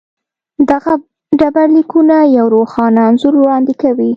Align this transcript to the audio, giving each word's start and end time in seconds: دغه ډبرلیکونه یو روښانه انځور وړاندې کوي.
دغه 0.69 0.93
ډبرلیکونه 1.39 2.17
یو 2.37 2.45
روښانه 2.55 2.99
انځور 3.09 3.33
وړاندې 3.37 3.73
کوي. 3.81 4.09